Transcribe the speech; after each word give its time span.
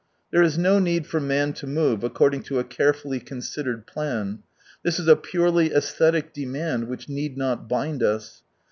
There 0.31 0.41
is 0.41 0.57
no 0.57 0.79
need 0.79 1.05
for 1.05 1.19
man 1.19 1.53
to 1.53 1.67
move 1.67 2.03
according 2.03 2.41
to 2.45 2.57
a 2.57 2.63
carefully 2.63 3.19
considered 3.19 3.85
plan. 3.85 4.39
This 4.81 4.99
is 4.99 5.07
a 5.07 5.15
purely 5.15 5.71
aesthetic 5.71 6.33
demand 6.33 6.87
which 6.87 7.07
need 7.07 7.37
not 7.37 7.69
bind 7.69 8.01
us. 8.01 8.41